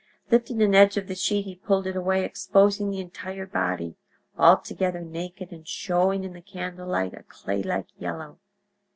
Lifting 0.31 0.63
an 0.63 0.73
edge 0.73 0.97
of 0.97 1.05
the 1.07 1.13
sheet 1.13 1.43
he 1.43 1.53
pulled 1.53 1.85
it 1.85 1.95
away, 1.95 2.25
exposing 2.25 2.89
the 2.89 2.99
entire 2.99 3.45
body, 3.45 3.97
altogether 4.35 5.01
naked 5.01 5.51
and 5.51 5.67
showing 5.67 6.23
in 6.23 6.33
the 6.33 6.41
candle 6.41 6.87
light 6.87 7.13
a 7.13 7.21
clay 7.21 7.61
like 7.61 7.85
yellow. 7.99 8.39